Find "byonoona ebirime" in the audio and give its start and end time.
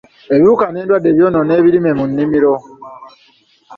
1.15-1.91